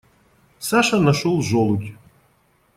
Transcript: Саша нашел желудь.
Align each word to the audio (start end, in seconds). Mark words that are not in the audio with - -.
Саша 0.57 0.99
нашел 0.99 1.43
желудь. 1.43 1.93